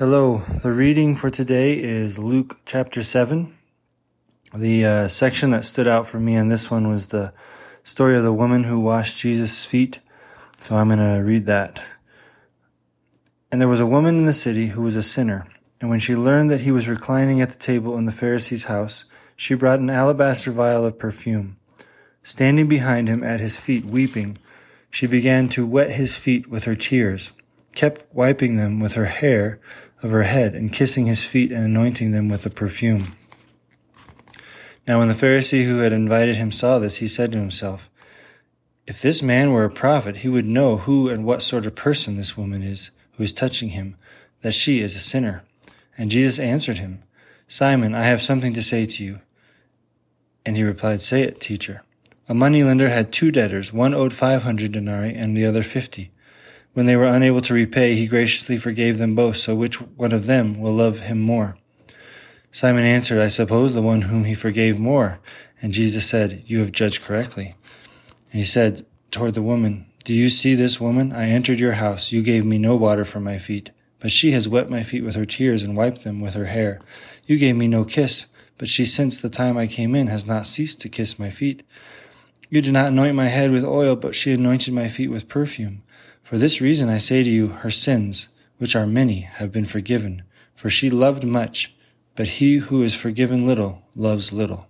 Hello. 0.00 0.38
The 0.62 0.72
reading 0.72 1.14
for 1.14 1.28
today 1.28 1.78
is 1.78 2.18
Luke 2.18 2.60
chapter 2.64 3.02
7. 3.02 3.54
The 4.54 4.82
uh, 4.82 5.08
section 5.08 5.50
that 5.50 5.62
stood 5.62 5.86
out 5.86 6.06
for 6.06 6.18
me 6.18 6.38
on 6.38 6.48
this 6.48 6.70
one 6.70 6.88
was 6.88 7.08
the 7.08 7.34
story 7.82 8.16
of 8.16 8.22
the 8.22 8.32
woman 8.32 8.64
who 8.64 8.80
washed 8.80 9.18
Jesus' 9.18 9.66
feet. 9.66 10.00
So 10.56 10.74
I'm 10.74 10.88
going 10.88 11.00
to 11.00 11.22
read 11.22 11.44
that. 11.44 11.82
And 13.52 13.60
there 13.60 13.68
was 13.68 13.78
a 13.78 13.84
woman 13.84 14.16
in 14.16 14.24
the 14.24 14.32
city 14.32 14.68
who 14.68 14.80
was 14.80 14.96
a 14.96 15.02
sinner. 15.02 15.46
And 15.82 15.90
when 15.90 15.98
she 15.98 16.16
learned 16.16 16.50
that 16.50 16.62
he 16.62 16.72
was 16.72 16.88
reclining 16.88 17.42
at 17.42 17.50
the 17.50 17.58
table 17.58 17.98
in 17.98 18.06
the 18.06 18.10
Pharisee's 18.10 18.64
house, 18.64 19.04
she 19.36 19.52
brought 19.52 19.80
an 19.80 19.90
alabaster 19.90 20.50
vial 20.50 20.86
of 20.86 20.98
perfume. 20.98 21.58
Standing 22.22 22.68
behind 22.68 23.06
him 23.06 23.22
at 23.22 23.40
his 23.40 23.60
feet, 23.60 23.84
weeping, 23.84 24.38
she 24.88 25.06
began 25.06 25.50
to 25.50 25.66
wet 25.66 25.90
his 25.90 26.16
feet 26.16 26.46
with 26.46 26.64
her 26.64 26.74
tears, 26.74 27.34
kept 27.74 28.06
wiping 28.14 28.56
them 28.56 28.80
with 28.80 28.94
her 28.94 29.04
hair 29.04 29.60
of 30.02 30.10
her 30.10 30.22
head 30.22 30.54
and 30.54 30.72
kissing 30.72 31.06
his 31.06 31.24
feet 31.24 31.52
and 31.52 31.64
anointing 31.64 32.10
them 32.10 32.28
with 32.28 32.42
the 32.42 32.50
perfume. 32.50 33.16
Now, 34.86 34.98
when 34.98 35.08
the 35.08 35.14
Pharisee 35.14 35.66
who 35.66 35.78
had 35.78 35.92
invited 35.92 36.36
him 36.36 36.50
saw 36.50 36.78
this, 36.78 36.96
he 36.96 37.06
said 37.06 37.32
to 37.32 37.38
himself, 37.38 37.90
If 38.86 39.00
this 39.00 39.22
man 39.22 39.52
were 39.52 39.64
a 39.64 39.70
prophet, 39.70 40.18
he 40.18 40.28
would 40.28 40.46
know 40.46 40.78
who 40.78 41.08
and 41.08 41.24
what 41.24 41.42
sort 41.42 41.66
of 41.66 41.74
person 41.74 42.16
this 42.16 42.36
woman 42.36 42.62
is 42.62 42.90
who 43.12 43.22
is 43.22 43.32
touching 43.32 43.70
him, 43.70 43.96
that 44.40 44.54
she 44.54 44.80
is 44.80 44.96
a 44.96 44.98
sinner. 44.98 45.44
And 45.98 46.10
Jesus 46.10 46.38
answered 46.38 46.78
him, 46.78 47.02
Simon, 47.46 47.94
I 47.94 48.04
have 48.04 48.22
something 48.22 48.54
to 48.54 48.62
say 48.62 48.86
to 48.86 49.04
you. 49.04 49.20
And 50.46 50.56
he 50.56 50.62
replied, 50.62 51.02
Say 51.02 51.22
it, 51.22 51.40
teacher. 51.40 51.82
A 52.28 52.34
moneylender 52.34 52.88
had 52.88 53.12
two 53.12 53.30
debtors, 53.30 53.72
one 53.72 53.92
owed 53.92 54.12
five 54.12 54.44
hundred 54.44 54.72
denarii 54.72 55.14
and 55.14 55.36
the 55.36 55.44
other 55.44 55.62
fifty. 55.62 56.12
When 56.72 56.86
they 56.86 56.96
were 56.96 57.04
unable 57.06 57.40
to 57.42 57.54
repay, 57.54 57.96
he 57.96 58.06
graciously 58.06 58.56
forgave 58.56 58.98
them 58.98 59.14
both, 59.16 59.36
so 59.36 59.54
which 59.56 59.80
one 59.80 60.12
of 60.12 60.26
them 60.26 60.60
will 60.60 60.72
love 60.72 61.00
him 61.00 61.20
more? 61.20 61.56
Simon 62.52 62.84
answered, 62.84 63.20
I 63.20 63.28
suppose 63.28 63.74
the 63.74 63.82
one 63.82 64.02
whom 64.02 64.24
he 64.24 64.34
forgave 64.34 64.78
more. 64.78 65.20
And 65.60 65.72
Jesus 65.72 66.08
said, 66.08 66.42
You 66.46 66.60
have 66.60 66.72
judged 66.72 67.02
correctly. 67.02 67.54
And 68.32 68.38
he 68.38 68.44
said 68.44 68.86
toward 69.10 69.34
the 69.34 69.42
woman, 69.42 69.86
Do 70.04 70.14
you 70.14 70.28
see 70.28 70.54
this 70.54 70.80
woman? 70.80 71.12
I 71.12 71.28
entered 71.28 71.58
your 71.58 71.72
house. 71.72 72.12
You 72.12 72.22
gave 72.22 72.44
me 72.44 72.58
no 72.58 72.76
water 72.76 73.04
for 73.04 73.20
my 73.20 73.38
feet, 73.38 73.70
but 73.98 74.12
she 74.12 74.32
has 74.32 74.48
wet 74.48 74.70
my 74.70 74.82
feet 74.82 75.04
with 75.04 75.16
her 75.16 75.24
tears 75.24 75.62
and 75.62 75.76
wiped 75.76 76.04
them 76.04 76.20
with 76.20 76.34
her 76.34 76.46
hair. 76.46 76.80
You 77.26 77.38
gave 77.38 77.56
me 77.56 77.68
no 77.68 77.84
kiss, 77.84 78.26
but 78.58 78.68
she 78.68 78.84
since 78.84 79.20
the 79.20 79.30
time 79.30 79.56
I 79.56 79.66
came 79.66 79.94
in 79.94 80.06
has 80.06 80.26
not 80.26 80.46
ceased 80.46 80.80
to 80.82 80.88
kiss 80.88 81.18
my 81.18 81.30
feet. 81.30 81.64
You 82.48 82.60
did 82.60 82.72
not 82.72 82.88
anoint 82.88 83.14
my 83.14 83.26
head 83.26 83.50
with 83.50 83.64
oil, 83.64 83.96
but 83.96 84.16
she 84.16 84.32
anointed 84.32 84.74
my 84.74 84.88
feet 84.88 85.10
with 85.10 85.28
perfume. 85.28 85.82
For 86.22 86.38
this 86.38 86.60
reason 86.60 86.88
I 86.88 86.98
say 86.98 87.22
to 87.22 87.30
you, 87.30 87.48
her 87.48 87.70
sins, 87.70 88.28
which 88.58 88.76
are 88.76 88.86
many, 88.86 89.20
have 89.20 89.50
been 89.50 89.64
forgiven, 89.64 90.22
for 90.54 90.70
she 90.70 90.90
loved 90.90 91.24
much, 91.24 91.74
but 92.14 92.28
he 92.28 92.58
who 92.58 92.82
is 92.82 92.94
forgiven 92.94 93.46
little 93.46 93.82
loves 93.94 94.32
little. 94.32 94.68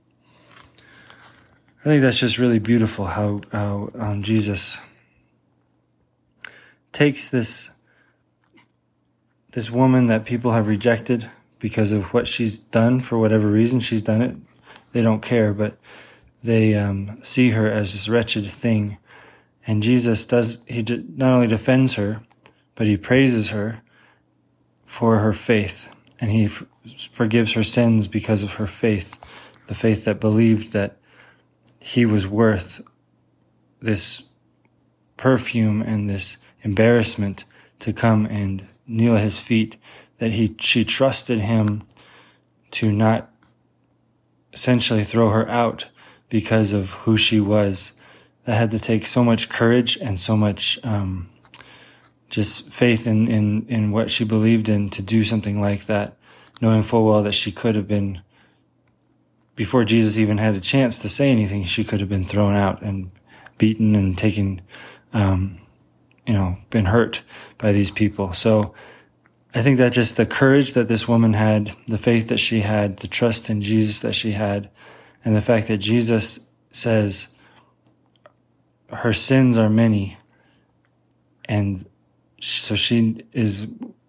I 1.81 1.85
think 1.85 2.03
that's 2.03 2.21
just 2.21 2.39
really 2.39 2.59
beautiful 2.59 3.07
how, 3.07 3.41
how 3.53 3.91
um, 3.99 4.23
Jesus 4.23 4.79
takes 6.93 7.29
this 7.31 7.71
this 9.53 9.71
woman 9.71 10.07
that 10.07 10.25
people 10.25 10.53
have 10.53 10.69
rejected 10.69 11.29
because 11.59 11.91
of 11.91 12.15
what 12.15 12.29
she's 12.29 12.59
done 12.59 13.01
for 13.01 13.19
whatever 13.19 13.49
reason 13.49 13.81
she's 13.81 14.03
done 14.03 14.23
it. 14.23 14.37
They 14.93 15.03
don't 15.03 15.23
care, 15.23 15.53
but 15.53 15.77
they 16.43 16.75
um, 16.75 17.19
see 17.23 17.51
her 17.51 17.69
as 17.71 17.93
this 17.93 18.09
wretched 18.09 18.49
thing 18.51 18.99
and 19.71 19.85
Jesus 19.85 20.27
does, 20.27 20.65
he 20.67 20.83
not 20.83 21.33
only 21.33 21.47
defends 21.47 21.95
her, 21.95 22.23
but 22.75 22.89
he 22.89 22.97
praises 22.97 23.51
her 23.51 23.83
for 24.83 25.19
her 25.19 25.33
faith. 25.33 25.95
And 26.21 26.33
he 26.33 26.47
f- 26.47 26.65
forgives 27.13 27.53
her 27.53 27.63
sins 27.63 28.09
because 28.09 28.43
of 28.43 28.55
her 28.55 28.67
faith, 28.67 29.17
the 29.69 29.75
faith 29.77 30.07
that 30.07 30.19
believed 30.19 30.73
that 30.73 30.97
he 31.79 32.05
was 32.05 32.27
worth 32.27 32.83
this 33.81 34.25
perfume 35.17 35.83
and 35.83 36.11
this 36.11 36.37
embarrassment 36.63 37.45
to 37.79 37.93
come 37.93 38.27
and 38.27 38.67
kneel 38.89 39.15
at 39.15 39.23
his 39.23 39.41
feet, 39.41 39.77
that 40.19 40.33
he, 40.33 40.57
she 40.59 40.85
trusted 40.85 41.39
him 41.39 41.85
to 42.73 42.91
not 42.91 43.31
essentially 44.53 45.05
throw 45.05 45.29
her 45.31 45.49
out 45.49 45.87
because 46.29 46.73
of 46.73 46.91
who 46.91 47.17
she 47.17 47.39
was 47.39 47.93
that 48.51 48.57
had 48.57 48.71
to 48.73 48.81
take 48.81 49.07
so 49.07 49.23
much 49.23 49.49
courage 49.49 49.97
and 49.99 50.19
so 50.19 50.37
much 50.37 50.77
um, 50.83 51.29
just 52.29 52.69
faith 52.69 53.07
in, 53.07 53.29
in, 53.29 53.65
in 53.69 53.93
what 53.93 54.11
she 54.11 54.25
believed 54.25 54.69
in 54.69 54.91
to 54.91 55.01
do 55.01 55.23
something 55.23 55.61
like 55.61 55.85
that, 55.85 56.17
knowing 56.61 56.83
full 56.83 57.05
well 57.05 57.23
that 57.23 57.31
she 57.31 57.53
could 57.53 57.77
have 57.77 57.87
been, 57.87 58.21
before 59.55 59.85
Jesus 59.85 60.19
even 60.19 60.39
had 60.39 60.57
a 60.57 60.61
chance 60.61 60.99
to 60.99 61.09
say 61.09 61.31
anything, 61.31 61.63
she 61.63 61.85
could 61.85 62.01
have 62.01 62.09
been 62.09 62.25
thrown 62.25 62.57
out 62.57 62.83
and 62.83 63.13
beaten 63.57 63.95
and 63.95 64.19
taken, 64.19 64.61
um, 65.13 65.57
you 66.27 66.33
know, 66.33 66.59
been 66.71 66.87
hurt 66.87 67.23
by 67.57 67.71
these 67.71 67.93
people. 67.93 68.33
So 68.33 68.75
I 69.55 69.63
think 69.63 69.79
that 69.79 69.93
just 69.93 70.17
the 70.17 70.27
courage 70.27 70.73
that 70.73 70.89
this 70.89 71.07
woman 71.07 71.35
had, 71.35 71.77
the 71.87 71.99
faith 71.99 72.27
that 72.31 72.41
she 72.41 72.63
had, 72.63 72.99
the 72.99 73.07
trust 73.07 73.49
in 73.49 73.63
Jesus 73.63 74.01
that 74.01 74.17
she 74.17 74.33
had, 74.33 74.71
and 75.25 75.37
the 75.37 75.41
fact 75.41 75.69
that 75.69 75.79
Jesus 75.79 76.41
says, 76.73 77.29
her 78.93 79.13
sins 79.13 79.59
are 79.59 79.71
many. 79.71 80.17
And 81.45 81.85
so 82.41 82.75
she 82.75 83.25
is, 83.33 83.67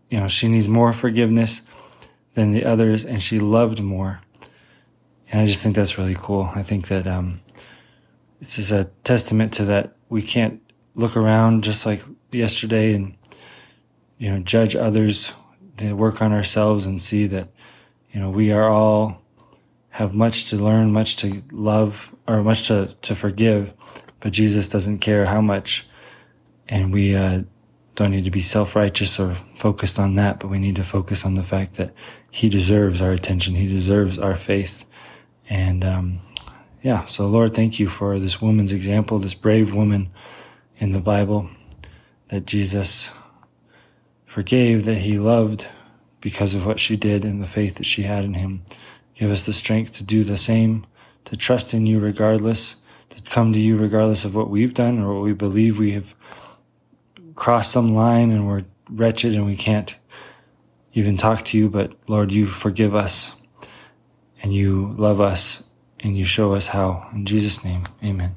you 0.10 0.20
know, 0.20 0.28
she 0.28 0.48
needs 0.48 0.68
more 0.68 0.94
forgiveness 0.94 1.62
than 2.34 2.52
the 2.52 2.66
others 2.66 3.06
and 3.06 3.22
she 3.22 3.40
loved 3.40 3.82
more. 3.82 4.22
And 5.32 5.42
I 5.42 5.46
just 5.46 5.64
think 5.64 5.76
that's 5.76 5.98
really 5.98 6.16
cool. 6.18 6.50
I 6.56 6.64
think 6.64 6.88
that, 6.88 7.08
um, 7.08 7.42
just 8.42 8.72
a 8.72 8.90
testament 9.04 9.54
to 9.54 9.66
that. 9.66 9.96
We 10.10 10.22
can't 10.22 10.62
look 10.96 11.16
around 11.16 11.64
just 11.64 11.86
like 11.86 12.02
yesterday 12.32 12.94
and, 12.94 13.16
you 14.18 14.30
know, 14.32 14.40
judge 14.40 14.76
others, 14.76 15.34
to 15.78 15.94
work 15.94 16.22
on 16.22 16.32
ourselves 16.32 16.86
and 16.86 17.02
see 17.02 17.26
that, 17.28 17.50
you 18.12 18.20
know, 18.20 18.30
we 18.30 18.52
are 18.52 18.70
all 18.70 19.22
have 19.90 20.14
much 20.14 20.46
to 20.46 20.56
learn, 20.56 20.92
much 20.92 21.18
to 21.18 21.44
love, 21.52 22.14
or 22.28 22.44
much 22.44 22.68
to, 22.68 22.96
to 23.02 23.16
forgive. 23.16 23.74
But 24.22 24.32
Jesus 24.32 24.70
doesn't 24.70 25.00
care 25.00 25.26
how 25.26 25.42
much. 25.42 25.86
And 26.70 26.94
we 26.94 27.16
uh, 27.16 27.42
don't 27.96 28.12
need 28.12 28.24
to 28.24 28.32
be 28.32 28.42
self 28.42 28.76
righteous 28.76 29.20
or 29.20 29.34
focused 29.34 30.00
on 30.00 30.14
that, 30.14 30.40
but 30.40 30.48
we 30.48 30.60
need 30.60 30.78
to 30.78 30.84
focus 30.84 31.26
on 31.26 31.34
the 31.34 31.44
fact 31.44 31.76
that 31.76 31.94
He 32.30 32.48
deserves 32.48 33.02
our 33.02 33.12
attention. 33.12 33.56
He 33.56 33.68
deserves 33.68 34.18
our 34.18 34.36
faith. 34.36 34.86
And 35.50 35.84
um, 35.84 36.20
yeah, 36.82 37.06
so 37.08 37.28
Lord, 37.28 37.54
thank 37.54 37.80
you 37.80 37.90
for 37.90 38.18
this 38.20 38.42
woman's 38.42 38.72
example, 38.72 39.18
this 39.18 39.34
brave 39.34 39.74
woman 39.74 40.10
in 40.78 40.94
the 40.94 41.02
Bible 41.02 41.50
that 42.30 42.46
Jesus 42.46 43.12
forgave, 44.26 44.86
that 44.86 45.00
He 45.00 45.20
loved 45.20 45.68
because 46.22 46.54
of 46.54 46.66
what 46.66 46.80
she 46.80 46.96
did 46.96 47.26
and 47.26 47.42
the 47.42 47.48
faith 47.48 47.76
that 47.76 47.86
she 47.86 48.04
had 48.04 48.24
in 48.24 48.36
Him. 48.36 48.64
Give 49.16 49.30
us 49.30 49.46
the 49.46 49.54
strength 49.54 49.94
to 49.94 50.04
do 50.04 50.24
the 50.24 50.38
same, 50.38 50.86
to 51.26 51.36
trust 51.36 51.74
in 51.74 51.86
you 51.86 52.00
regardless 52.00 52.78
to 53.12 53.22
come 53.30 53.54
to 53.54 53.60
you 53.60 53.78
regardless 53.78 54.26
of 54.26 54.36
what 54.36 54.50
we've 54.50 54.74
done 54.74 55.00
or 55.00 55.14
what 55.14 55.24
we 55.24 55.34
believe 55.34 55.80
we 55.80 55.92
have 55.92 56.16
crossed 57.36 57.72
some 57.72 57.94
line 57.94 58.32
and 58.32 58.48
we're 58.48 58.66
wretched 58.90 59.36
and 59.36 59.46
we 59.46 59.56
can't 59.56 59.98
even 60.94 61.18
talk 61.18 61.46
to 61.46 61.58
you. 61.58 61.70
But 61.70 61.94
Lord, 62.08 62.32
you 62.32 62.46
forgive 62.46 62.96
us 62.96 63.36
and 64.42 64.54
you 64.54 64.94
love 64.98 65.22
us 65.22 65.64
and 66.00 66.18
you 66.18 66.26
show 66.26 66.54
us 66.54 66.68
how. 66.68 67.08
In 67.14 67.26
Jesus' 67.26 67.64
name, 67.64 67.84
amen. 68.04 68.36